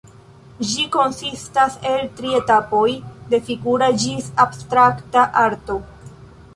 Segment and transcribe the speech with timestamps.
[0.69, 2.81] Ĝi konsistas el tri etapoj,
[3.35, 5.81] de figura ĝis abstrakta arto.